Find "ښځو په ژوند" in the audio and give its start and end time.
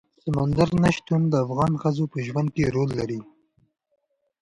1.81-2.49